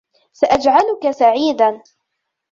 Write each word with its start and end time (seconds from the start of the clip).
سأجعلك 0.33 1.11
سعيدًا. 1.11 1.83